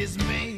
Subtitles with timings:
[0.00, 0.49] is me.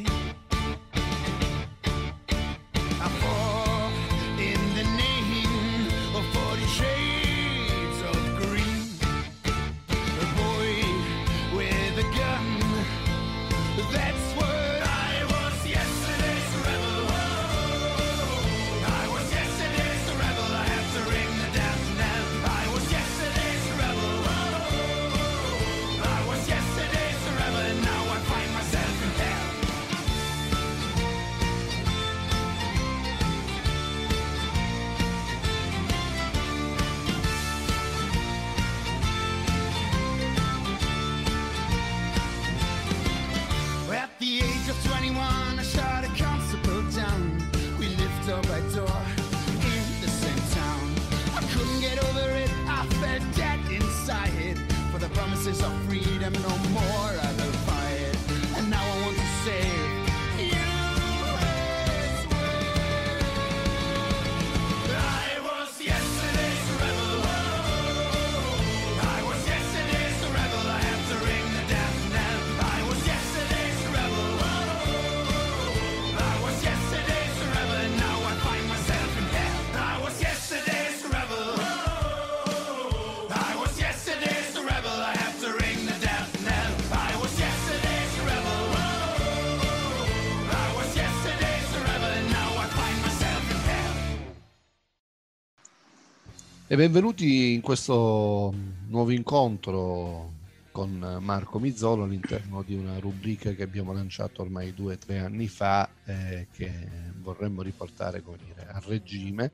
[96.72, 98.50] E benvenuti in questo
[98.86, 100.32] nuovo incontro
[100.70, 105.48] con Marco Mizzolo all'interno di una rubrica che abbiamo lanciato ormai due o tre anni
[105.48, 106.72] fa eh, che
[107.20, 109.52] vorremmo riportare come dire, a regime,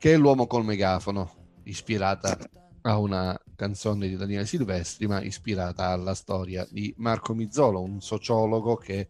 [0.00, 1.32] che è L'uomo col megafono,
[1.62, 2.36] ispirata
[2.80, 8.74] a una canzone di Daniele Silvestri, ma ispirata alla storia di Marco Mizzolo, un sociologo
[8.74, 9.06] che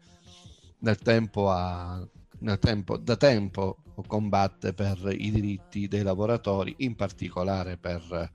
[0.81, 2.07] nel tempo ha
[2.41, 8.33] nel tempo, da tempo combatte per i diritti dei lavoratori, in particolare per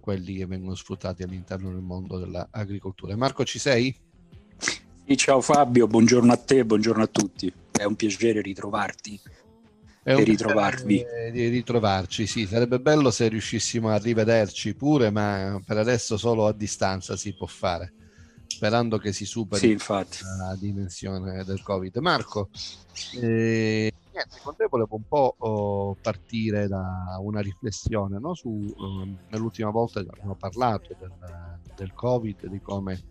[0.00, 3.16] quelli che vengono sfruttati all'interno del mondo dell'agricoltura.
[3.16, 3.94] Marco, ci sei?
[5.04, 7.52] Sì, ciao Fabio, buongiorno a te, buongiorno a tutti.
[7.70, 9.20] È un piacere ritrovarti
[10.02, 10.96] È un ritrovarvi.
[10.96, 16.46] piacere Di ritrovarci, sì, sarebbe bello se riuscissimo a rivederci pure, ma per adesso solo
[16.46, 17.92] a distanza si può fare,
[18.62, 19.92] sperando che si superi Sì,
[20.38, 21.96] la dimensione del Covid.
[21.96, 22.48] Marco,
[23.20, 28.34] eh, niente, con te volevo un po' oh, partire da una riflessione no?
[28.34, 31.10] su, ehm, nell'ultima volta abbiamo parlato del,
[31.74, 33.02] del Covid, di come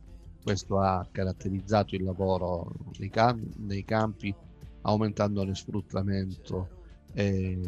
[0.42, 4.34] questo ha caratterizzato il lavoro nei, cam- nei campi,
[4.84, 6.70] aumentando lo sfruttamento,
[7.12, 7.60] e,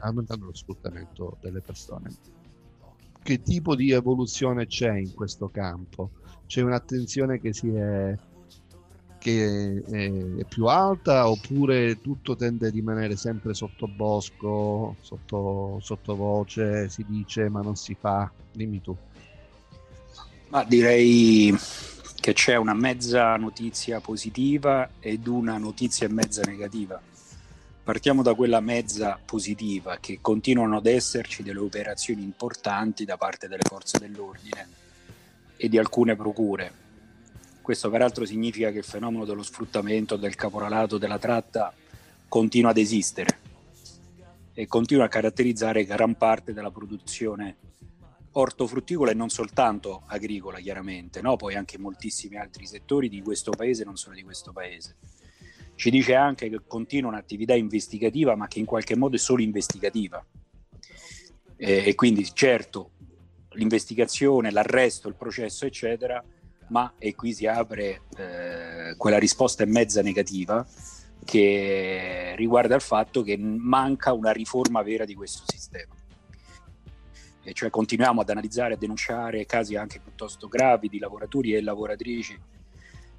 [0.00, 2.12] aumentando lo sfruttamento delle persone.
[3.22, 6.10] Che tipo di evoluzione c'è in questo campo?
[6.50, 8.12] C'è un'attenzione che si è
[9.18, 17.04] che è, più alta oppure tutto tende a rimanere sempre sotto bosco, sotto sottovoce, si
[17.06, 18.28] dice ma non si fa?
[18.50, 18.96] Dimmi tu.
[20.48, 21.56] Ma direi
[22.16, 27.00] che c'è una mezza notizia positiva ed una notizia mezza negativa.
[27.84, 33.62] Partiamo da quella mezza positiva, che continuano ad esserci delle operazioni importanti da parte delle
[33.64, 34.88] forze dell'ordine
[35.62, 36.72] e di alcune procure.
[37.60, 41.74] Questo peraltro significa che il fenomeno dello sfruttamento, del caporalato, della tratta
[42.28, 43.38] continua ad esistere
[44.54, 47.56] e continua a caratterizzare gran parte della produzione
[48.32, 51.36] ortofrutticola e non soltanto agricola, chiaramente, no?
[51.36, 54.96] poi anche moltissimi altri settori di questo paese non solo di questo paese.
[55.74, 60.24] Ci dice anche che continua un'attività investigativa, ma che in qualche modo è solo investigativa.
[61.56, 62.92] E quindi, certo,
[63.52, 66.22] l'investigazione, l'arresto, il processo, eccetera,
[66.68, 70.66] ma e qui si apre eh, quella risposta mezza negativa
[71.24, 75.94] che riguarda il fatto che manca una riforma vera di questo sistema.
[77.42, 82.38] E cioè continuiamo ad analizzare e denunciare casi anche piuttosto gravi di lavoratori e lavoratrici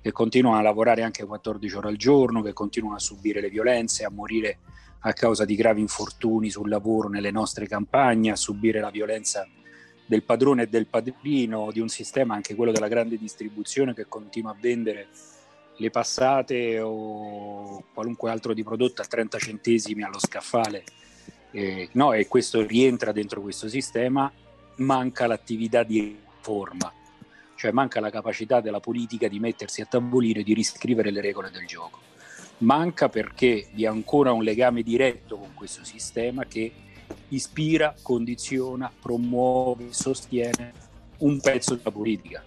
[0.01, 4.03] che continuano a lavorare anche 14 ore al giorno, che continuano a subire le violenze,
[4.03, 4.59] a morire
[5.01, 9.47] a causa di gravi infortuni sul lavoro nelle nostre campagne, a subire la violenza
[10.11, 14.51] del padrone e del padrino, di un sistema anche quello della grande distribuzione che continua
[14.51, 15.07] a vendere
[15.77, 20.83] le passate o qualunque altro di prodotto a 30 centesimi allo scaffale.
[21.51, 24.29] Eh, no, e questo rientra dentro questo sistema,
[24.79, 26.91] manca l'attività di riforma,
[27.55, 31.51] cioè manca la capacità della politica di mettersi a tavolino e di riscrivere le regole
[31.51, 31.99] del gioco.
[32.57, 36.90] Manca perché vi è ancora un legame diretto con questo sistema che
[37.29, 40.73] ispira, condiziona, promuove, sostiene
[41.19, 42.43] un pezzo della politica.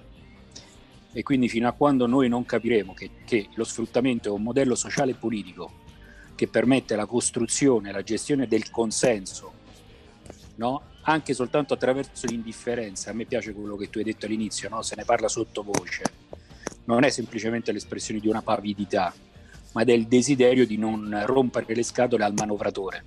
[1.13, 4.75] E quindi fino a quando noi non capiremo che, che lo sfruttamento è un modello
[4.75, 5.83] sociale e politico
[6.35, 9.53] che permette la costruzione, la gestione del consenso,
[10.57, 10.83] no?
[11.03, 13.11] anche soltanto attraverso l'indifferenza.
[13.11, 14.83] A me piace quello che tu hai detto all'inizio, no?
[14.83, 16.03] se ne parla sottovoce.
[16.87, 19.15] Non è semplicemente l'espressione di una pavidità,
[19.73, 23.05] ma del desiderio di non rompere le scatole al manovratore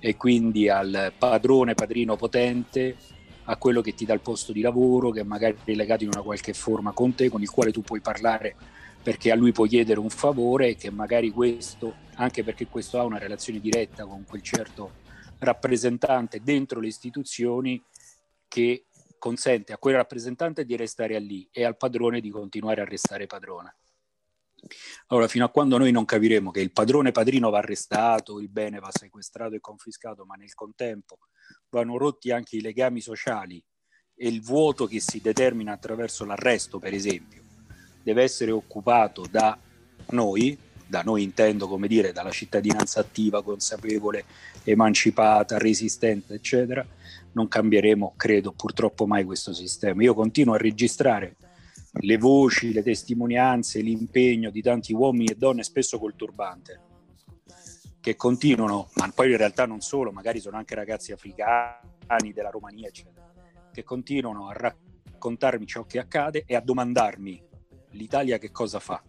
[0.00, 2.96] e quindi al padrone, padrino potente
[3.44, 6.22] a quello che ti dà il posto di lavoro, che magari è legato in una
[6.22, 8.56] qualche forma con te, con il quale tu puoi parlare
[9.02, 13.04] perché a lui puoi chiedere un favore e che magari questo, anche perché questo ha
[13.04, 14.98] una relazione diretta con quel certo
[15.38, 17.82] rappresentante dentro le istituzioni
[18.46, 18.84] che
[19.18, 23.74] consente a quel rappresentante di restare lì e al padrone di continuare a restare padrone.
[25.08, 28.78] Allora, fino a quando noi non capiremo che il padrone padrino va arrestato, il bene
[28.78, 31.18] va sequestrato e confiscato, ma nel contempo
[31.70, 33.62] vanno rotti anche i legami sociali
[34.14, 37.42] e il vuoto che si determina attraverso l'arresto, per esempio,
[38.02, 39.58] deve essere occupato da
[40.10, 44.24] noi, da noi intendo come dire dalla cittadinanza attiva, consapevole,
[44.64, 46.86] emancipata, resistente, eccetera,
[47.32, 50.02] non cambieremo, credo, purtroppo mai questo sistema.
[50.02, 51.36] Io continuo a registrare
[51.92, 56.80] le voci, le testimonianze, l'impegno di tanti uomini e donne, spesso col turbante,
[58.00, 62.88] che continuano, ma poi in realtà non solo, magari sono anche ragazzi africani della Romania,
[62.88, 63.32] eccetera,
[63.72, 67.42] che continuano a raccontarmi ciò che accade e a domandarmi
[67.90, 69.02] l'Italia che cosa fa.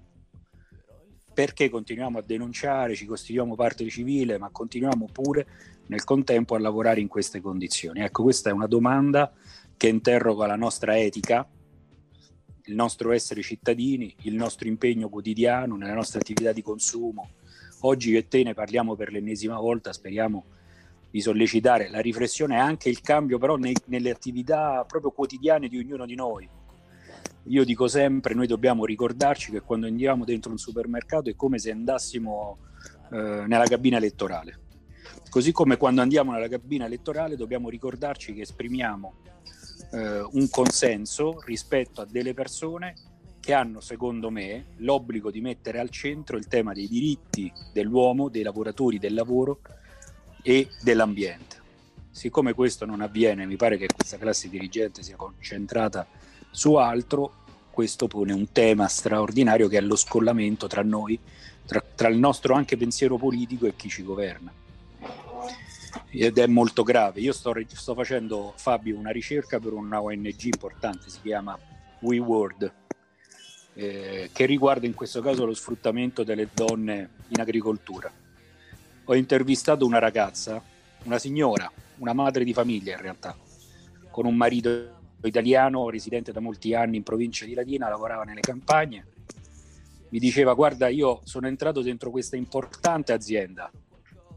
[1.34, 5.48] Perché continuiamo a denunciare, ci costituiamo parte civile, ma continuiamo pure
[5.88, 8.02] nel contempo a lavorare in queste condizioni?
[8.02, 9.32] Ecco, questa è una domanda
[9.78, 11.48] che interroga la nostra etica,
[12.72, 17.30] il nostro essere cittadini, il nostro impegno quotidiano nelle nostre attività di consumo,
[17.84, 20.46] Oggi io e te ne parliamo per l'ennesima volta, speriamo
[21.10, 25.80] di sollecitare la riflessione e anche il cambio però nei, nelle attività proprio quotidiane di
[25.80, 26.48] ognuno di noi.
[27.46, 31.72] Io dico sempre, noi dobbiamo ricordarci che quando andiamo dentro un supermercato è come se
[31.72, 32.60] andassimo
[33.12, 34.60] eh, nella cabina elettorale.
[35.28, 39.14] Così come quando andiamo nella cabina elettorale dobbiamo ricordarci che esprimiamo
[39.92, 42.96] eh, un consenso rispetto a delle persone
[43.40, 48.44] che hanno, secondo me, l'obbligo di mettere al centro il tema dei diritti dell'uomo, dei
[48.44, 49.62] lavoratori, del lavoro
[50.44, 51.60] e dell'ambiente.
[52.12, 56.06] Siccome questo non avviene, mi pare che questa classe dirigente sia concentrata
[56.52, 57.40] su altro,
[57.72, 61.18] questo pone un tema straordinario che è lo scollamento tra noi,
[61.66, 64.54] tra, tra il nostro anche pensiero politico e chi ci governa.
[66.10, 67.20] Ed è molto grave.
[67.22, 71.58] Io sto, sto facendo, Fabio, una ricerca per una ONG importante, si chiama
[72.00, 72.74] WeWorld,
[73.74, 78.12] eh, che riguarda in questo caso lo sfruttamento delle donne in agricoltura.
[79.06, 80.62] Ho intervistato una ragazza,
[81.04, 83.36] una signora, una madre di famiglia in realtà,
[84.10, 89.06] con un marito italiano residente da molti anni in provincia di Latina, lavorava nelle campagne.
[90.10, 93.72] Mi diceva: Guarda, io sono entrato dentro questa importante azienda,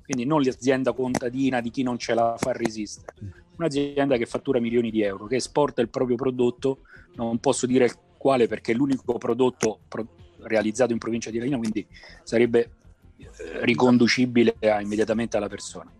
[0.04, 3.14] quindi non l'azienda contadina di chi non ce la fa resistere,
[3.56, 6.80] un'azienda che fattura milioni di euro, che esporta il proprio prodotto,
[7.14, 10.06] non posso dire quale perché è l'unico prodotto pro-
[10.40, 11.86] realizzato in provincia di Latina, quindi
[12.22, 12.70] sarebbe
[13.16, 15.90] eh, riconducibile a, immediatamente alla persona.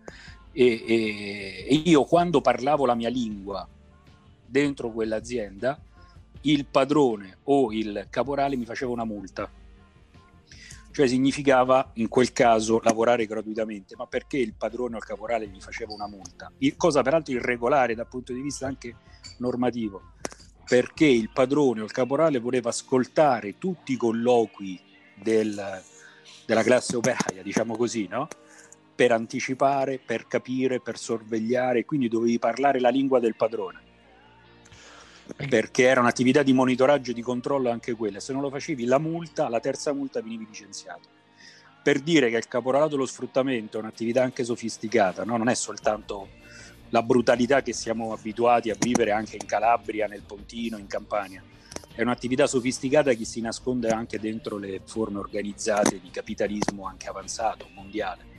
[0.51, 3.67] E, e, e io quando parlavo la mia lingua
[4.45, 5.79] dentro quell'azienda,
[6.41, 9.49] il padrone o il caporale mi faceva una multa.
[10.95, 15.59] Cioè significava in quel caso lavorare gratuitamente, ma perché il padrone o il caporale gli
[15.59, 16.49] faceva una multa?
[16.77, 18.95] Cosa peraltro irregolare dal punto di vista anche
[19.39, 20.13] normativo
[20.65, 24.79] perché il padrone o il caporale voleva ascoltare tutti i colloqui
[25.21, 25.83] del,
[26.45, 28.29] della classe operaia, diciamo così, no?
[28.95, 33.84] per anticipare, per capire, per sorvegliare, quindi dovevi parlare la lingua del padrone.
[35.47, 38.19] Perché era un'attività di monitoraggio e di controllo anche quella.
[38.19, 41.09] Se non lo facevi, la multa, la terza multa venivi licenziato.
[41.81, 45.37] Per dire che il caporalato e lo sfruttamento è un'attività anche sofisticata, no?
[45.37, 46.29] non è soltanto
[46.89, 51.43] la brutalità che siamo abituati a vivere anche in Calabria, nel Pontino, in Campania.
[51.93, 57.67] È un'attività sofisticata che si nasconde anche dentro le forme organizzate di capitalismo anche avanzato,
[57.73, 58.33] mondiale.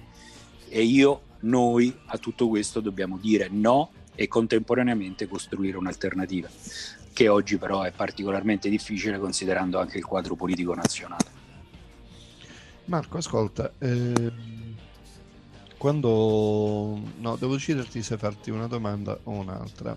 [0.68, 6.48] E io, noi a tutto questo dobbiamo dire no e contemporaneamente costruire un'alternativa,
[7.12, 11.44] che oggi però è particolarmente difficile considerando anche il quadro politico nazionale.
[12.86, 14.56] Marco, ascolta, ehm
[15.76, 19.96] quando no, devo deciderti se farti una domanda o un'altra.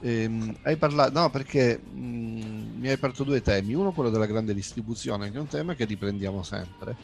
[0.00, 3.74] Ehm, hai parlato, no, perché mh, mm, mi hai parlato due temi.
[3.74, 6.96] Uno, quello della grande distribuzione, che è un tema che riprendiamo sempre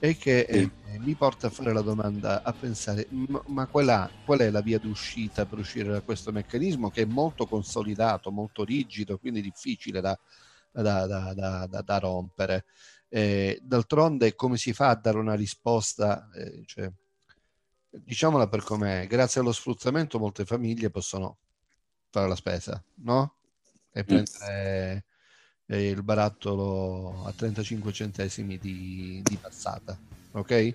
[0.00, 4.38] e che eh, mi porta a fare la domanda, a pensare, ma, ma qual, qual,
[4.40, 9.18] è la via d'uscita per uscire da questo meccanismo che è molto consolidato, molto rigido,
[9.18, 10.18] quindi difficile da,
[10.70, 12.64] da, da, da, da rompere.
[13.08, 16.28] Eh, d'altronde come si fa a dare una risposta?
[16.32, 16.90] Eh, cioè,
[17.90, 21.38] diciamola per com'è, grazie allo sfruttamento molte famiglie possono
[22.10, 23.34] fare la spesa, no?
[23.92, 24.06] E mm.
[24.06, 25.04] prendere
[25.68, 29.96] eh, il barattolo a 35 centesimi di, di passata,
[30.32, 30.74] ok?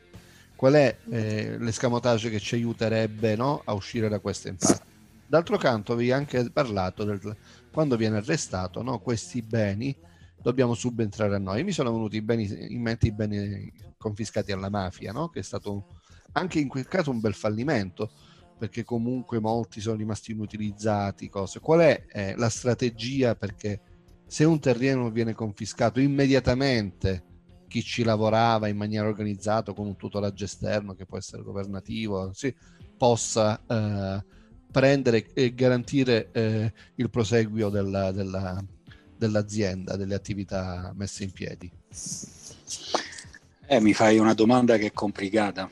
[0.55, 4.81] Qual è eh, l'escamotage che ci aiuterebbe no, a uscire da questo impasse?
[5.25, 7.35] D'altro canto vi anche parlato del
[7.71, 9.97] quando viene arrestato, no, questi beni
[10.39, 11.63] dobbiamo subentrare a noi.
[11.63, 15.29] Mi sono venuti beni, in mente i beni confiscati alla mafia, no?
[15.29, 15.87] che è stato
[16.33, 18.11] anche in quel caso un bel fallimento,
[18.59, 21.29] perché comunque molti sono rimasti inutilizzati.
[21.29, 21.59] Cose.
[21.59, 23.35] Qual è eh, la strategia?
[23.35, 23.81] Perché
[24.33, 27.23] se un terreno viene confiscato immediatamente,
[27.67, 32.51] chi ci lavorava in maniera organizzata con un tutoraggio esterno che può essere governativo, sì,
[32.97, 34.25] possa eh,
[34.71, 38.59] prendere e garantire eh, il proseguio della, della,
[39.15, 41.71] dell'azienda, delle attività messe in piedi.
[43.67, 45.69] Eh, mi fai una domanda che è complicata.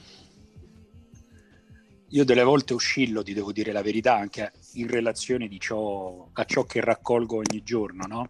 [2.10, 6.64] Io delle volte oscillo, ti devo dire la verità, anche in relazione ciò, a ciò
[6.66, 8.30] che raccolgo ogni giorno, no?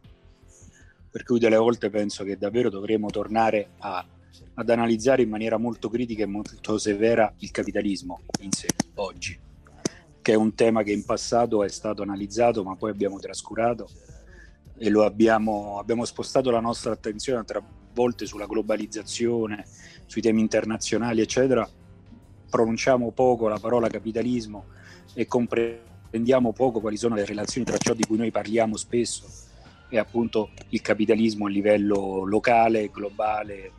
[1.11, 4.03] Per cui delle volte penso che davvero dovremmo tornare a,
[4.53, 9.37] ad analizzare in maniera molto critica e molto severa il capitalismo in sé oggi,
[10.21, 13.89] che è un tema che in passato è stato analizzato ma poi abbiamo trascurato
[14.77, 17.63] e lo abbiamo, abbiamo spostato la nostra attenzione a
[17.93, 19.65] volte sulla globalizzazione,
[20.05, 21.67] sui temi internazionali eccetera,
[22.49, 24.67] pronunciamo poco la parola capitalismo
[25.13, 29.49] e comprendiamo poco quali sono le relazioni tra ciò di cui noi parliamo spesso
[29.91, 33.71] e appunto il capitalismo a livello locale e globale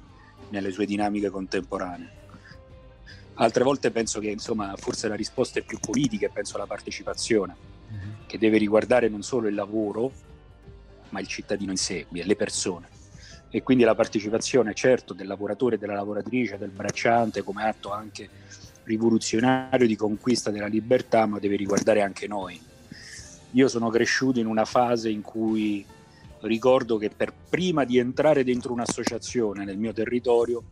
[0.50, 2.20] nelle sue dinamiche contemporanee.
[3.34, 7.56] Altre volte penso che insomma forse la risposta è più politica e penso alla partecipazione,
[7.90, 8.10] mm-hmm.
[8.26, 10.12] che deve riguardare non solo il lavoro,
[11.08, 12.88] ma il cittadino in sé, le persone.
[13.48, 18.28] E quindi la partecipazione certo del lavoratore e della lavoratrice, del bracciante come atto anche
[18.84, 22.60] rivoluzionario di conquista della libertà, ma deve riguardare anche noi.
[23.52, 25.84] Io sono cresciuto in una fase in cui
[26.42, 30.62] ricordo che per prima di entrare dentro un'associazione nel mio territorio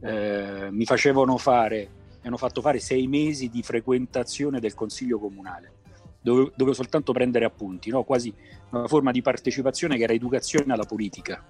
[0.00, 1.88] eh, mi facevano fare,
[2.20, 5.80] mi hanno fatto fare sei mesi di frequentazione del consiglio comunale.
[6.20, 8.04] Dovevo, dovevo soltanto prendere appunti, no?
[8.04, 8.32] quasi
[8.70, 11.44] una forma di partecipazione che era educazione alla politica.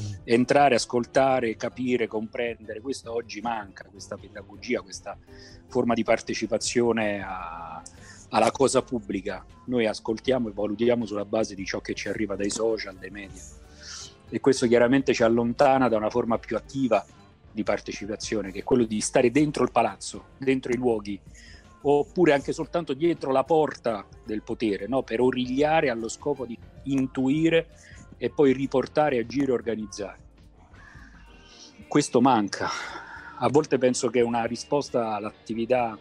[0.00, 0.04] Mm.
[0.24, 5.16] Entrare, ascoltare, capire, comprendere, questo oggi manca, questa pedagogia, questa
[5.66, 7.82] forma di partecipazione a,
[8.30, 9.44] alla cosa pubblica.
[9.66, 13.40] Noi ascoltiamo e valutiamo sulla base di ciò che ci arriva dai social, dai media.
[14.28, 17.04] E questo chiaramente ci allontana da una forma più attiva
[17.52, 21.20] di partecipazione, che è quello di stare dentro il palazzo, dentro i luoghi,
[21.82, 25.02] oppure anche soltanto dietro la porta del potere, no?
[25.02, 27.68] per origliare allo scopo di intuire
[28.16, 30.28] e poi riportare, agire organizzare.
[31.88, 32.68] Questo manca.
[33.38, 35.98] A volte penso che una risposta all'attività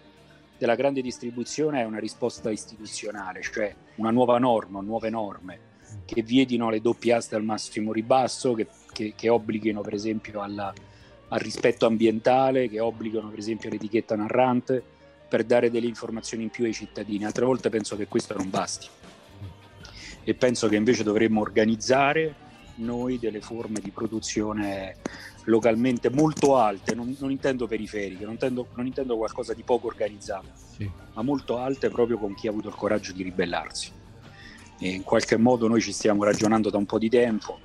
[0.60, 5.68] della grande distribuzione è una risposta istituzionale, cioè una nuova norma, nuove norme
[6.06, 10.72] che vietino le doppie aste al massimo ribasso, che, che, che obblighino per esempio alla,
[11.30, 14.84] al rispetto ambientale, che obblighino per esempio l'etichetta narrante
[15.30, 17.24] per dare delle informazioni in più ai cittadini.
[17.24, 18.88] Altre volte penso che questo non basti
[20.26, 24.98] e penso che invece dovremmo organizzare noi delle forme di produzione
[25.46, 30.48] localmente molto alte, non, non intendo periferiche, non intendo, non intendo, qualcosa di poco organizzato,
[30.76, 30.90] sì.
[31.14, 33.92] ma molto alte proprio con chi ha avuto il coraggio di ribellarsi.
[34.80, 37.60] E in qualche modo noi ci stiamo ragionando da un po' di tempo,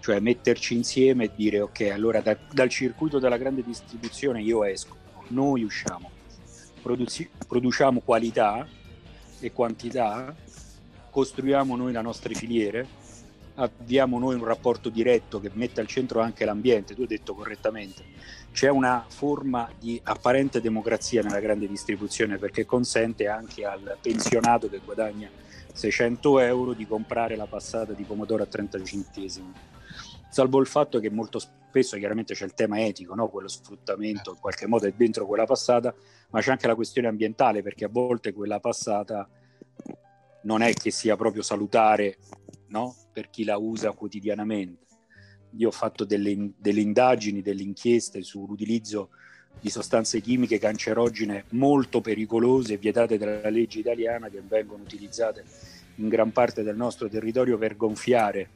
[0.00, 4.96] cioè metterci insieme e dire ok, allora da, dal circuito della grande distribuzione io esco,
[5.28, 6.10] noi usciamo,
[6.82, 8.66] produzi, produciamo qualità
[9.40, 10.34] e quantità,
[11.10, 12.98] costruiamo noi le nostre filiere
[13.54, 18.04] abbiamo noi un rapporto diretto che mette al centro anche l'ambiente, tu hai detto correttamente,
[18.52, 24.80] c'è una forma di apparente democrazia nella grande distribuzione perché consente anche al pensionato che
[24.84, 25.30] guadagna
[25.72, 29.52] 600 euro di comprare la passata di pomodoro a 30 centesimi.
[30.28, 33.28] Salvo il fatto che molto spesso chiaramente c'è il tema etico, no?
[33.28, 35.94] quello sfruttamento in qualche modo è dentro quella passata,
[36.30, 39.28] ma c'è anche la questione ambientale perché a volte quella passata
[40.42, 42.16] non è che sia proprio salutare
[42.68, 42.94] no?
[43.12, 44.86] Per chi la usa quotidianamente.
[45.56, 49.10] Io ho fatto delle, delle indagini, delle inchieste sull'utilizzo
[49.60, 55.44] di sostanze chimiche cancerogene molto pericolose e vietate dalla legge italiana che vengono utilizzate
[55.96, 58.48] in gran parte del nostro territorio per gonfiare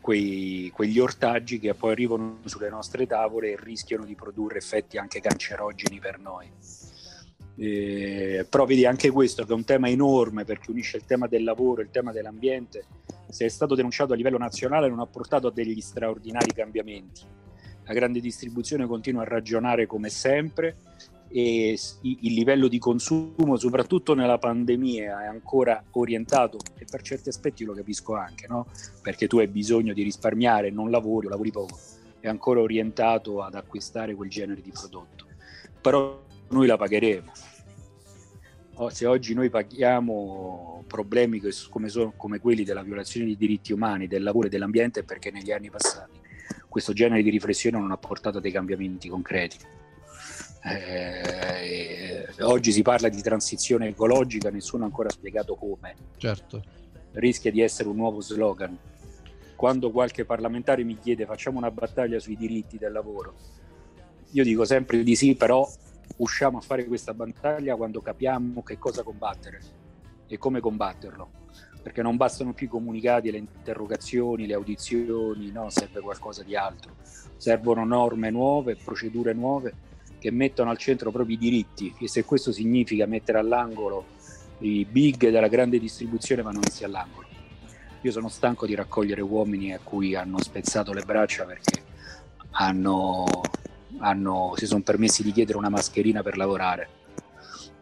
[0.00, 5.20] quei, quegli ortaggi che poi arrivano sulle nostre tavole e rischiano di produrre effetti anche
[5.20, 6.48] cancerogeni per noi.
[7.58, 11.42] Eh, però vedi anche questo che è un tema enorme perché unisce il tema del
[11.42, 12.84] lavoro il tema dell'ambiente.
[13.28, 17.22] Se è stato denunciato a livello nazionale non ha portato a degli straordinari cambiamenti.
[17.84, 20.76] La grande distribuzione continua a ragionare come sempre
[21.28, 27.64] e il livello di consumo, soprattutto nella pandemia, è ancora orientato e per certi aspetti
[27.64, 28.66] lo capisco anche, no?
[29.02, 31.78] perché tu hai bisogno di risparmiare, non lavori o lavori poco,
[32.20, 35.26] è ancora orientato ad acquistare quel genere di prodotto.
[35.80, 37.32] Però noi la pagheremo.
[38.90, 41.40] Se oggi noi paghiamo problemi
[41.70, 45.30] come, sono, come quelli della violazione dei diritti umani, del lavoro e dell'ambiente, è perché
[45.30, 46.20] negli anni passati
[46.68, 49.56] questo genere di riflessione non ha portato a dei cambiamenti concreti.
[50.62, 55.94] Eh, oggi si parla di transizione ecologica, nessuno ha ancora spiegato come.
[56.18, 56.62] Certo.
[57.12, 58.76] Rischia di essere un nuovo slogan.
[59.54, 63.34] Quando qualche parlamentare mi chiede facciamo una battaglia sui diritti del lavoro,
[64.32, 65.66] io dico sempre di sì, però
[66.18, 69.60] usciamo a fare questa battaglia quando capiamo che cosa combattere
[70.26, 71.30] e come combatterlo,
[71.82, 76.94] perché non bastano più i comunicati, le interrogazioni, le audizioni, no, serve qualcosa di altro.
[77.36, 79.74] Servono norme nuove, procedure nuove
[80.18, 84.06] che mettono al centro proprio i diritti e se questo significa mettere all'angolo
[84.60, 87.26] i big della grande distribuzione vanno messi all'angolo.
[88.00, 91.82] Io sono stanco di raccogliere uomini a cui hanno spezzato le braccia perché
[92.52, 93.26] hanno
[93.98, 96.88] hanno, si sono permessi di chiedere una mascherina per lavorare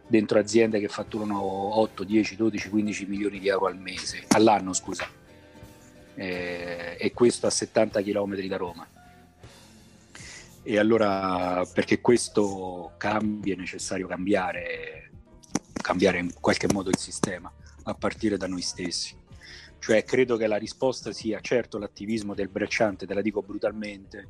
[0.07, 5.09] dentro aziende che fatturano 8, 10, 12, 15 milioni di euro al mese, all'anno scusa,
[6.15, 8.87] e, e questo a 70 km da Roma.
[10.63, 15.11] E allora perché questo cambia è necessario cambiare,
[15.73, 17.53] cambiare in qualche modo il sistema,
[17.85, 19.15] a partire da noi stessi.
[19.85, 24.29] Cioè credo che la risposta sia certo l'attivismo del bracciante, te la dico brutalmente,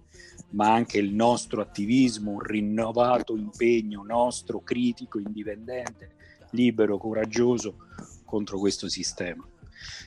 [0.51, 6.17] ma anche il nostro attivismo, un rinnovato impegno nostro, critico, indipendente,
[6.51, 7.87] libero, coraggioso
[8.25, 9.47] contro questo sistema.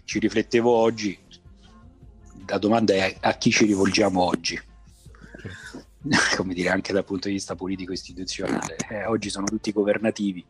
[0.04, 1.18] Ci riflettevo oggi,
[2.46, 4.60] la domanda è a chi ci rivolgiamo oggi?
[6.36, 8.76] Come dire, anche dal punto di vista politico-istituzionale.
[8.90, 10.46] Eh, oggi sono tutti governativi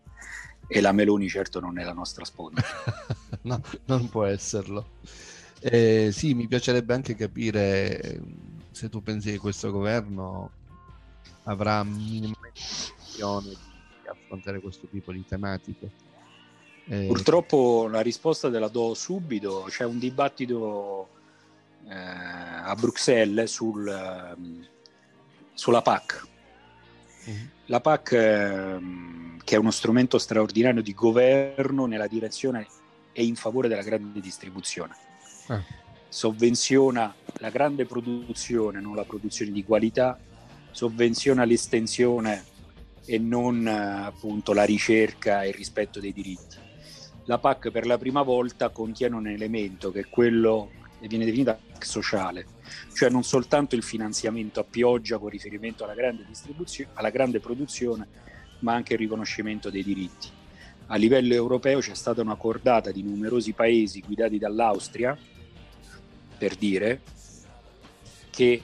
[0.67, 2.61] e la Meloni certo non è la nostra sponda.
[3.43, 4.91] no, non può esserlo.
[5.59, 8.21] Eh, sì, mi piacerebbe anche capire eh,
[8.71, 10.51] se tu pensi che questo governo
[11.43, 15.91] avrà minimamente intenzione di affrontare questo tipo di tematiche.
[16.89, 21.09] Eh, Purtroppo la risposta te la do subito, c'è un dibattito
[21.87, 24.67] eh, a Bruxelles sul, ehm,
[25.53, 26.27] sulla PAC.
[27.29, 27.45] Mm-hmm.
[27.65, 32.67] La PAC ehm, che è uno strumento straordinario di governo nella direzione
[33.13, 34.95] e in favore della grande distribuzione.
[35.47, 35.85] Eh.
[36.09, 40.19] Sovvenziona la grande produzione, non la produzione di qualità,
[40.71, 42.43] sovvenziona l'estensione
[43.05, 46.57] e non appunto la ricerca e il rispetto dei diritti.
[47.23, 51.57] La PAC per la prima volta contiene un elemento che è quello che viene definito
[51.79, 52.45] sociale,
[52.93, 56.25] cioè non soltanto il finanziamento a pioggia con riferimento alla grande,
[56.93, 58.07] alla grande produzione,
[58.59, 60.29] ma anche il riconoscimento dei diritti.
[60.87, 65.17] A livello europeo c'è stata una cordata di numerosi paesi guidati dall'Austria,
[66.37, 67.01] per dire,
[68.29, 68.61] che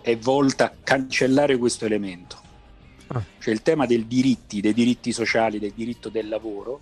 [0.00, 2.40] è volta a cancellare questo elemento.
[3.08, 3.22] Ah.
[3.38, 6.80] Cioè il tema dei diritti, dei diritti sociali, del diritto del lavoro,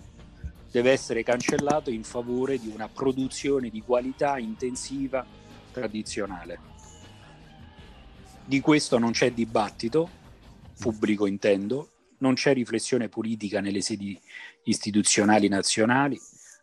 [0.71, 5.25] deve essere cancellato in favore di una produzione di qualità intensiva
[5.77, 6.59] tradizionale.
[8.43, 10.09] Di questo non c'è dibattito,
[10.79, 14.19] pubblico intendo, non c'è riflessione politica nelle sedi
[14.63, 16.19] istituzionali nazionali,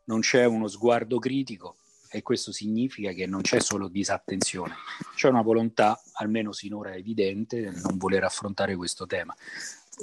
[0.06, 1.76] non c'è uno sguardo critico
[2.10, 4.74] e questo significa che non c'è solo disattenzione,
[5.14, 9.34] c'è una volontà, almeno sinora evidente, nel non voler affrontare questo tema.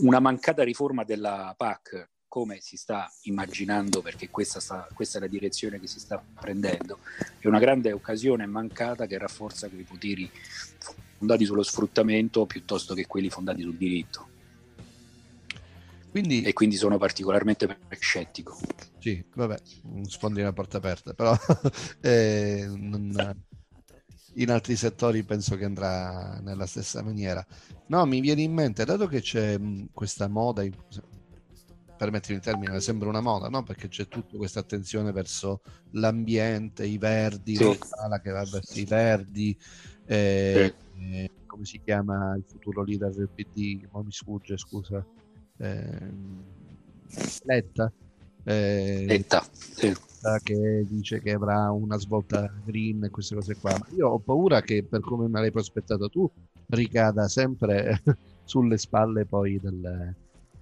[0.02, 5.28] Una mancata riforma della PAC, come si sta immaginando, perché questa, sta, questa è la
[5.28, 7.00] direzione che si sta prendendo,
[7.40, 10.32] è una grande occasione mancata che rafforza quei poteri
[11.18, 14.30] fondati sullo sfruttamento piuttosto che quelli fondati sul diritto.
[16.10, 18.58] Quindi, e quindi sono particolarmente scettico.
[19.00, 19.60] Sì, vabbè,
[20.08, 21.36] sfondi una porta aperta, però
[22.00, 23.36] eh, non,
[24.36, 27.46] in altri settori penso che andrà nella stessa maniera.
[27.88, 29.60] No, mi viene in mente, dato che c'è
[29.92, 30.64] questa moda,
[32.02, 33.62] permettimi il termine, sembra una moda, no?
[33.62, 35.62] Perché c'è tutta questa attenzione verso
[35.92, 37.78] l'ambiente, i verdi, sì.
[37.80, 39.56] Sala che va verso i verdi,
[40.06, 41.00] eh, sì.
[41.00, 43.88] eh, come si chiama il futuro leader del PD?
[43.92, 45.06] Non mi sfugge, scusa
[45.58, 46.12] eh,
[47.44, 47.94] Letta,
[48.46, 49.94] Letta sì.
[50.42, 53.78] che dice che avrà una svolta green e queste cose qua.
[53.78, 56.28] Ma io ho paura che per come me l'hai prospettato tu
[56.70, 58.02] ricada sempre
[58.44, 60.16] sulle spalle poi del,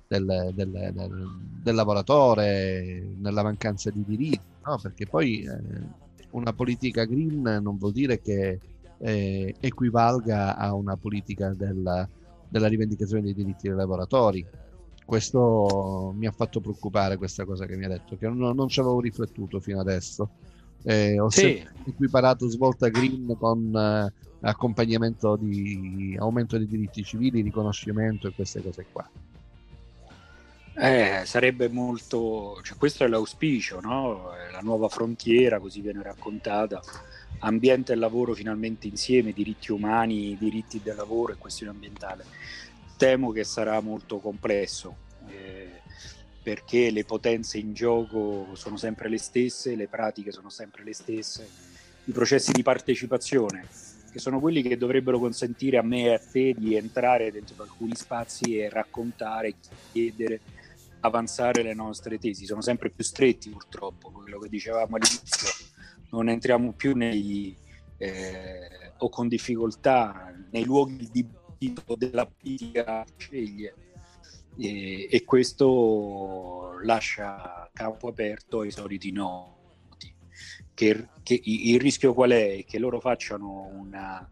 [0.09, 1.29] del, del,
[1.61, 4.79] del, lavoratore, nella mancanza di diritti, no?
[4.81, 5.61] perché poi eh,
[6.31, 8.59] una politica green non vuol dire che
[8.97, 12.09] eh, equivalga a una politica della,
[12.49, 14.43] della rivendicazione dei diritti dei lavoratori.
[15.05, 18.79] Questo mi ha fatto preoccupare questa cosa che mi ha detto, che non, non ci
[18.79, 20.29] avevo riflettuto fino adesso.
[20.83, 21.63] Eh, ho sì.
[21.85, 28.85] equiparato svolta green con eh, accompagnamento di aumento dei diritti civili, riconoscimento e queste cose
[28.91, 29.07] qua.
[30.81, 34.31] Eh, sarebbe molto, cioè, questo è l'auspicio, no?
[34.49, 36.81] la nuova frontiera, così viene raccontata,
[37.39, 42.23] ambiente e lavoro finalmente insieme, diritti umani, diritti del lavoro e questione ambientale.
[42.95, 44.95] Temo che sarà molto complesso
[45.27, 45.81] eh,
[46.41, 51.45] perché le potenze in gioco sono sempre le stesse, le pratiche sono sempre le stesse,
[52.05, 53.67] i processi di partecipazione
[54.11, 57.95] che sono quelli che dovrebbero consentire a me e a te di entrare dentro alcuni
[57.95, 59.53] spazi e raccontare,
[59.91, 60.39] chiedere,
[61.01, 62.45] avanzare le nostre tesi.
[62.45, 65.49] Sono sempre più stretti purtroppo, quello che dicevamo all'inizio,
[66.11, 67.55] non entriamo più nei,
[67.97, 71.25] eh, o con difficoltà nei luoghi di
[71.59, 73.75] dibattito della politica sceglie
[74.57, 79.57] e, e questo lascia campo aperto ai soliti no
[80.79, 82.63] che, che, il rischio qual è?
[82.65, 84.25] Che loro facciano una,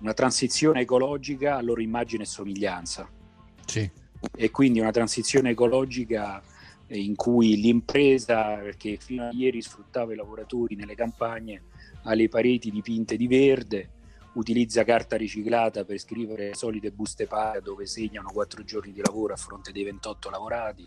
[0.00, 3.08] una transizione ecologica a loro immagine e somiglianza.
[3.64, 3.90] Sì.
[4.34, 6.42] E quindi una transizione ecologica
[6.88, 11.62] in cui l'impresa, che fino a ieri sfruttava i lavoratori nelle campagne,
[12.02, 13.90] ha le pareti dipinte di verde,
[14.34, 19.36] utilizza carta riciclata per scrivere solite buste paga dove segnano quattro giorni di lavoro a
[19.36, 20.86] fronte dei 28 lavorati,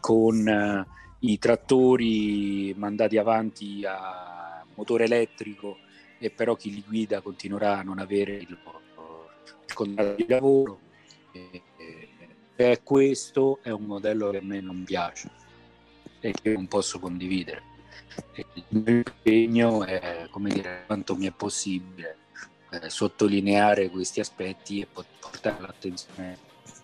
[0.00, 0.86] con eh,
[1.20, 5.78] i trattori mandati avanti a motore elettrico
[6.18, 8.48] e però chi li guida continuerà a non avere il,
[9.66, 10.80] il contratto di lavoro.
[12.60, 15.30] E questo è un modello che a me non piace
[16.18, 17.62] e che non posso condividere.
[18.32, 22.16] E il mio impegno è, come dire, quanto mi è possibile,
[22.70, 26.36] eh, sottolineare questi aspetti e portare all'attenzione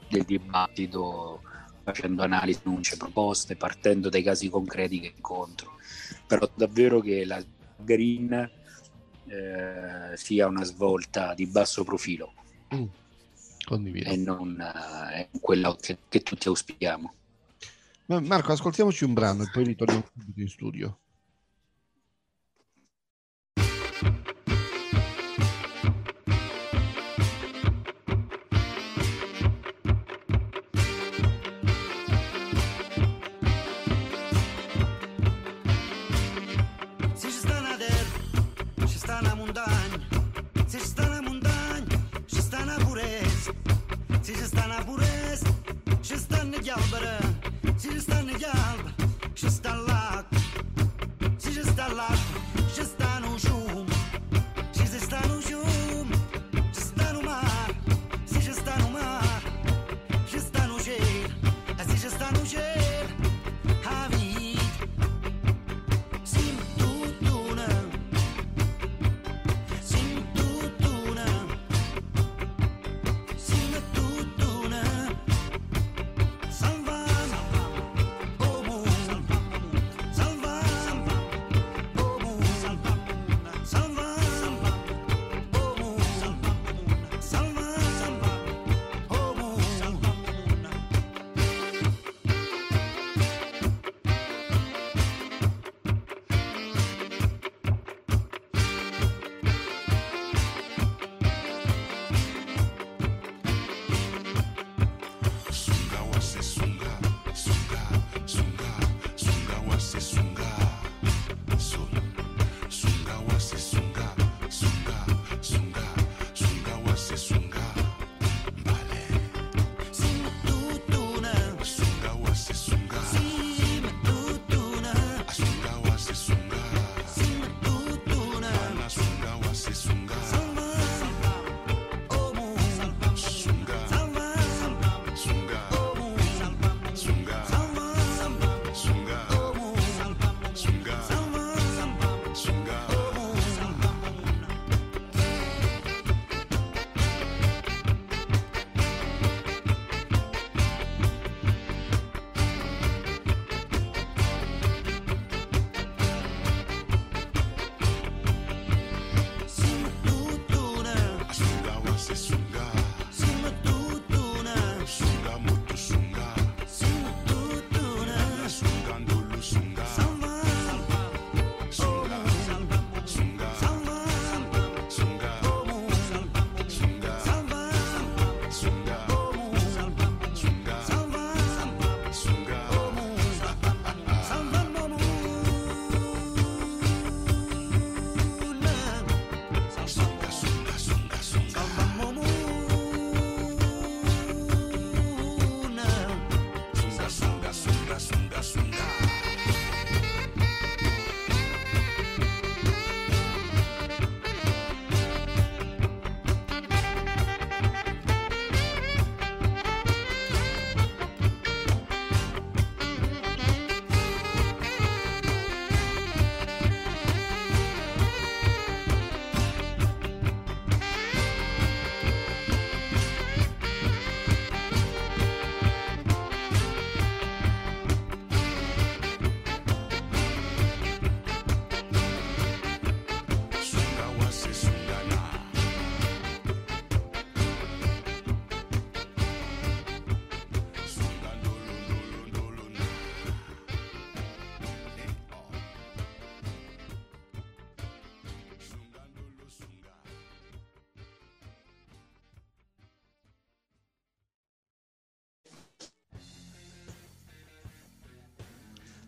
[0.09, 1.43] del dibattito
[1.83, 5.73] facendo analisi, annunce, proposte, partendo dai casi concreti che incontro.
[6.25, 7.45] Però davvero che la
[7.77, 8.33] green
[9.27, 12.33] eh, sia una svolta di basso profilo.
[12.73, 12.85] Mm,
[13.65, 14.11] condivido.
[14.11, 17.13] E non eh, quella che, che tutti auspichiamo.
[18.07, 20.99] Marco, ascoltiamoci un brano e poi ritorniamo subito in studio.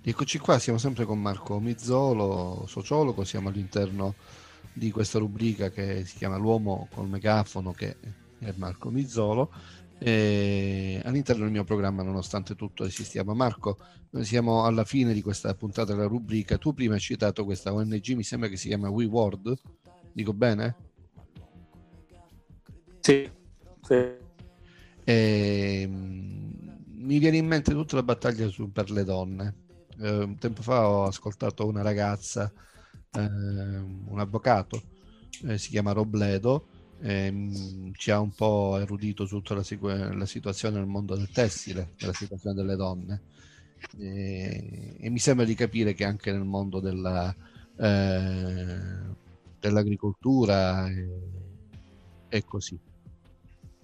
[0.09, 4.15] Eccoci qua, siamo sempre con Marco Mizzolo, sociologo, siamo all'interno
[4.73, 7.97] di questa rubrica che si chiama L'uomo col megafono, che
[8.39, 9.51] è Marco Mizzolo.
[9.99, 13.35] E all'interno del mio programma, nonostante tutto, esistiamo.
[13.35, 13.79] Marco,
[14.11, 16.57] noi siamo alla fine di questa puntata della rubrica.
[16.57, 19.59] Tu prima hai citato questa ONG, mi sembra che si chiama WeWorld,
[20.13, 20.77] dico bene?
[23.01, 23.29] Sì,
[23.83, 23.95] sì.
[25.03, 29.65] E, ehm, mi viene in mente tutta la battaglia su, per le donne.
[30.01, 32.53] Eh, un tempo fa ho ascoltato una ragazza,
[33.13, 34.83] eh, un avvocato,
[35.47, 36.67] eh, si chiama Robledo,
[37.01, 41.93] ehm, ci ha un po' erudito su tutta la, la, situazione nel mondo del tessile,
[41.99, 43.23] la situazione delle donne.
[43.99, 47.35] E, e, mi sembra di capire che anche nel mondo della,
[47.79, 48.81] eh,
[49.61, 51.07] dell'agricoltura è,
[52.29, 52.79] è così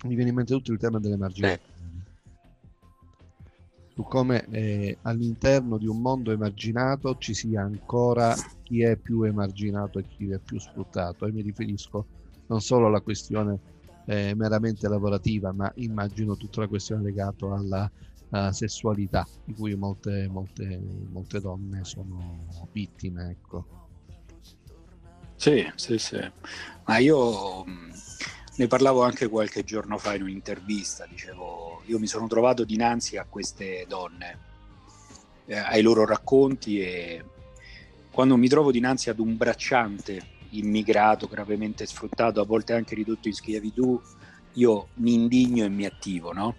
[0.04, 1.71] mi viene in mente tutto il tema dell'emarginazione.
[3.94, 9.98] Su come eh, all'interno di un mondo emarginato ci sia ancora chi è più emarginato
[9.98, 11.26] e chi è più sfruttato.
[11.26, 12.06] E mi riferisco
[12.46, 13.60] non solo alla questione
[14.06, 17.90] eh, meramente lavorativa, ma immagino tutta la questione legata alla,
[18.30, 23.30] alla sessualità, di cui molte, molte, molte donne sono vittime.
[23.30, 23.66] Ecco.
[25.36, 26.18] Sì, sì, sì.
[26.86, 27.64] Ma io
[28.56, 33.26] ne parlavo anche qualche giorno fa in un'intervista, dicevo, io mi sono trovato dinanzi a
[33.28, 34.38] queste donne,
[35.46, 37.24] eh, ai loro racconti e
[38.10, 43.34] quando mi trovo dinanzi ad un bracciante immigrato, gravemente sfruttato, a volte anche ridotto in
[43.34, 44.00] schiavitù,
[44.54, 46.56] io mi indigno e mi attivo, no?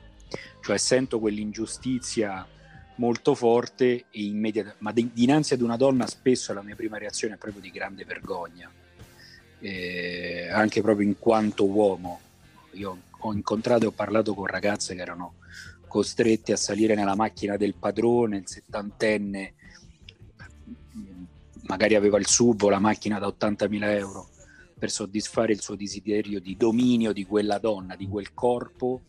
[0.61, 2.47] Cioè sento quell'ingiustizia
[2.95, 7.35] molto forte e immediata, ma di, dinanzi ad una donna spesso la mia prima reazione
[7.35, 8.71] è proprio di grande vergogna
[9.63, 12.19] eh, anche proprio in quanto uomo.
[12.71, 15.35] Io ho incontrato e ho parlato con ragazze che erano
[15.87, 19.53] costrette a salire nella macchina del padrone, il settantenne,
[21.63, 24.29] magari aveva il sub o la macchina da 80.000 euro
[24.77, 29.03] per soddisfare il suo desiderio di dominio di quella donna, di quel corpo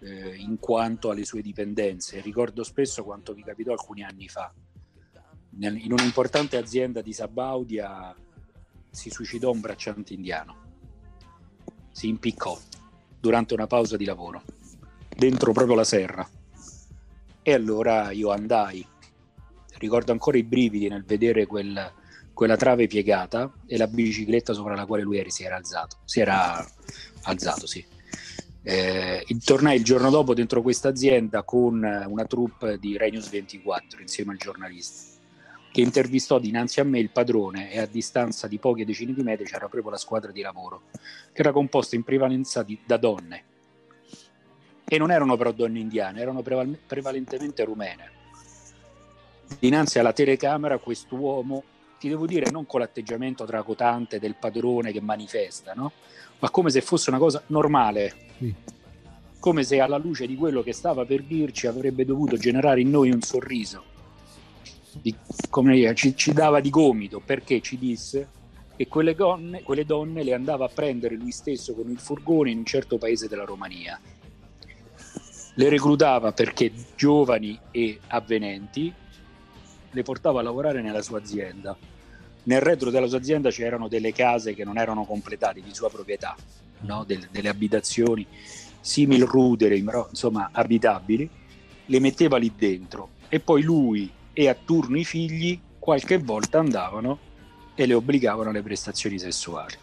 [0.00, 2.20] eh, in quanto alle sue dipendenze.
[2.20, 4.52] Ricordo spesso quanto vi capitò alcuni anni fa.
[5.56, 8.14] In un'importante azienda di Sabaudia
[8.90, 10.62] si suicidò un bracciante indiano.
[11.92, 12.58] Si impiccò
[13.24, 14.42] durante una pausa di lavoro,
[15.16, 16.28] dentro proprio la serra.
[17.42, 18.86] E allora io andai.
[19.78, 21.90] Ricordo ancora i brividi nel vedere quel,
[22.34, 26.00] quella trave piegata e la bicicletta sopra la quale lui eri, si era alzato.
[26.04, 26.62] Si era
[27.22, 27.82] alzato, sì.
[28.62, 34.32] Eh, tornai il giorno dopo dentro questa azienda con una troupe di Renews 24 insieme
[34.32, 35.13] al giornalista
[35.74, 39.44] che intervistò dinanzi a me il padrone e a distanza di poche decine di metri
[39.44, 40.82] c'era proprio la squadra di lavoro,
[41.32, 43.42] che era composta in prevalenza di, da donne.
[44.84, 48.10] E non erano però donne indiane, erano preval- prevalentemente rumene.
[49.58, 51.64] Dinanzi alla telecamera quest'uomo,
[51.98, 55.90] ti devo dire, non con l'atteggiamento tracotante del padrone che manifesta, no?
[56.38, 58.14] ma come se fosse una cosa normale.
[58.38, 58.54] Sì.
[59.40, 63.10] Come se alla luce di quello che stava per dirci avrebbe dovuto generare in noi
[63.10, 63.90] un sorriso
[65.00, 65.14] di,
[65.50, 68.28] come dire, ci, ci, dava di gomito perché ci disse
[68.76, 72.58] che quelle donne, quelle donne le andava a prendere lui stesso con il furgone in
[72.58, 74.00] un certo paese della Romania.
[75.56, 78.92] Le reclutava perché giovani e avvenenti,
[79.90, 81.76] le portava a lavorare nella sua azienda.
[82.44, 86.34] Nel retro della sua azienda c'erano delle case che non erano completate di sua proprietà,
[86.80, 87.04] no?
[87.04, 88.26] Del, delle abitazioni
[88.80, 91.30] simil rudere, insomma abitabili,
[91.86, 97.32] le metteva lì dentro e poi lui e a turno i figli qualche volta andavano
[97.74, 99.76] e le obbligavano alle prestazioni sessuali.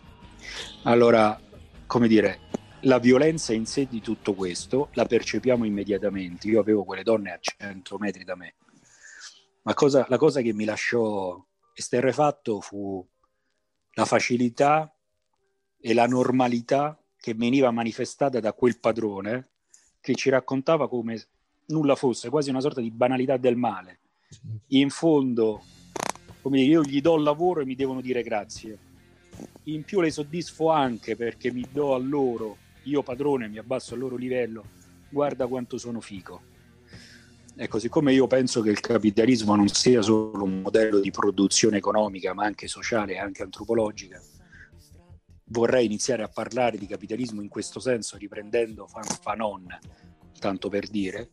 [0.84, 1.40] Allora,
[1.88, 2.50] come dire,
[2.82, 6.48] la violenza in sé di tutto questo la percepiamo immediatamente.
[6.48, 8.56] Io avevo quelle donne a 100 metri da me,
[9.64, 13.06] ma cosa, la cosa che mi lasciò esterrefatto fu
[13.94, 14.94] la facilità
[15.80, 19.50] e la normalità che veniva manifestata da quel padrone
[20.02, 21.24] che ci raccontava come
[21.68, 24.00] nulla fosse, quasi una sorta di banalità del male
[24.68, 25.64] in fondo,
[26.42, 28.78] come dire, io gli do il lavoro e mi devono dire grazie.
[29.64, 34.00] In più le soddisfo anche perché mi do a loro, io padrone mi abbasso al
[34.00, 34.64] loro livello,
[35.10, 36.50] guarda quanto sono fico.
[37.56, 42.34] Ecco, siccome io penso che il capitalismo non sia solo un modello di produzione economica,
[42.34, 44.22] ma anche sociale e anche antropologica,
[45.46, 49.68] vorrei iniziare a parlare di capitalismo in questo senso, riprendendo Fanon,
[50.40, 51.30] tanto per dire,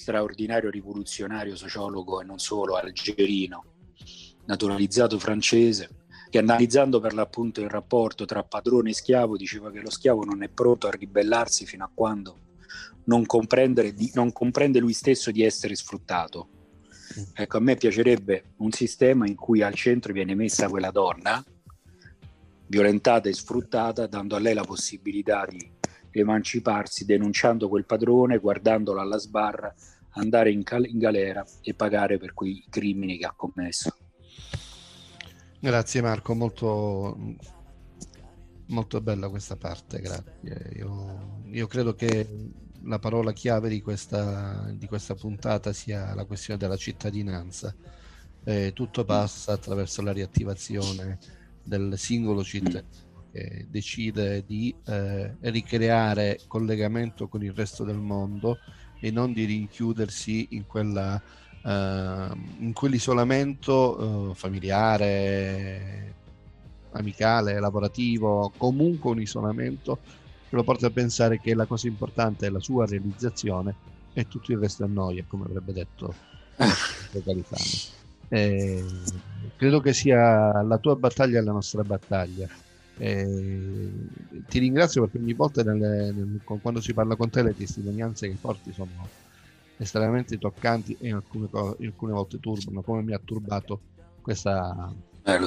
[0.00, 3.64] straordinario rivoluzionario sociologo e non solo algerino,
[4.46, 5.90] naturalizzato francese,
[6.30, 10.42] che analizzando per l'appunto il rapporto tra padrone e schiavo diceva che lo schiavo non
[10.42, 12.48] è pronto a ribellarsi fino a quando
[13.04, 16.48] non, non comprende lui stesso di essere sfruttato.
[17.34, 21.44] Ecco, a me piacerebbe un sistema in cui al centro viene messa quella donna
[22.68, 25.78] violentata e sfruttata, dando a lei la possibilità di
[26.10, 29.74] emanciparsi, denunciando quel padrone, guardandolo alla sbarra,
[30.10, 33.96] andare in, cal- in galera e pagare per quei crimini che ha commesso.
[35.58, 37.36] Grazie Marco, molto,
[38.66, 40.72] molto bella questa parte, grazie.
[40.76, 42.26] Io, io credo che
[42.84, 47.74] la parola chiave di questa, di questa puntata sia la questione della cittadinanza.
[48.42, 51.18] Eh, tutto passa attraverso la riattivazione
[51.62, 58.58] del singolo cittadino che decide di eh, ricreare collegamento con il resto del mondo
[59.00, 61.20] e non di rinchiudersi in, quella,
[61.62, 66.14] uh, in quell'isolamento uh, familiare,
[66.92, 69.98] amicale, lavorativo, comunque un isolamento
[70.48, 73.74] che lo porta a pensare che la cosa importante è la sua realizzazione
[74.12, 76.14] e tutto il resto è noia, come avrebbe detto
[77.24, 77.98] Califano.
[78.28, 78.84] Eh,
[79.56, 82.48] credo che sia la tua battaglia la nostra battaglia.
[83.02, 83.90] Eh,
[84.46, 88.36] ti ringrazio perché ogni volta nelle, nel, quando si parla con te le testimonianze che
[88.38, 88.90] porti sono
[89.78, 93.80] estremamente toccanti e in alcune, in alcune volte turbano, come mi ha turbato
[94.20, 94.94] questa...
[95.22, 95.38] Eh,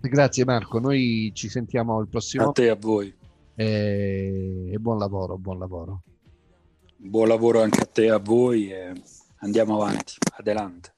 [0.00, 2.48] Grazie Marco, noi ci sentiamo il prossimo.
[2.48, 3.14] A te e a voi.
[3.54, 6.02] E, e buon lavoro, buon lavoro.
[6.96, 8.92] Buon lavoro anche a te e a voi e
[9.36, 10.94] andiamo avanti, adelante.